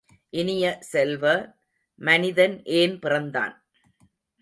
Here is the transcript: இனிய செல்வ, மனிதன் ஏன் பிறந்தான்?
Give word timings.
இனிய 0.33 0.79
செல்வ, 0.81 1.23
மனிதன் 2.01 2.63
ஏன் 2.63 2.99
பிறந்தான்? 2.99 3.55